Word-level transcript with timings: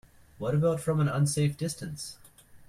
What 0.39 0.55
about 0.55 0.79
from 0.81 0.99
an 0.99 1.07
unsafe 1.07 1.55
distance? 1.57 2.17